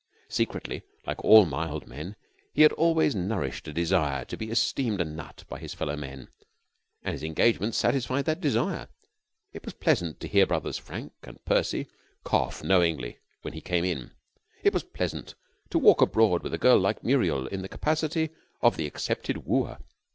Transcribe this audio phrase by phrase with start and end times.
[0.29, 2.15] Secretly, like all mild men,
[2.55, 6.27] he had always nourished a desire to be esteemed a nut by his fellow men;
[7.03, 8.87] and his engagement satisfied that desire.
[9.53, 11.87] It was pleasant to hear Brothers Frank and Percy
[12.23, 14.09] cough knowingly when he came in.
[14.63, 15.35] It was pleasant
[15.69, 19.77] to walk abroad with a girl like Muriel in the capacity of the accepted wooer.